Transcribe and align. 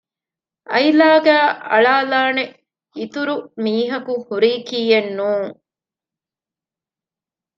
އައިލާގައި 0.71 1.49
އަޅާލާނެ 1.71 2.43
އިތުރު 2.97 3.35
މީހަކު 3.63 4.13
ހުރިކީއެއްނޫން 4.27 5.51